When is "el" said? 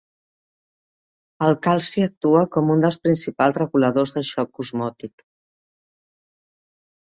1.47-1.57